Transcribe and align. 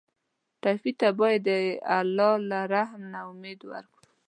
ټپي 0.61 0.91
ته 0.99 1.09
باید 1.19 1.41
د 1.47 1.49
الله 1.97 2.33
له 2.49 2.59
رحم 2.73 3.01
نه 3.13 3.19
امید 3.31 3.59
ورکړو. 3.71 4.07